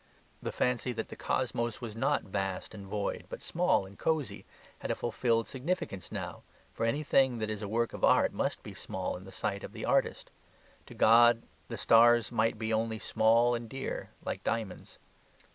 [0.41, 4.45] The fancy that the cosmos was not vast and void, but small and cosy,
[4.79, 6.41] had a fulfilled significance now,
[6.73, 9.73] for anything that is a work of art must be small in the sight of
[9.73, 10.31] the artist;
[10.87, 14.97] to God the stars might be only small and dear, like diamonds.